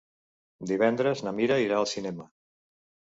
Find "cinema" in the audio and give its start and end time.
1.91-2.25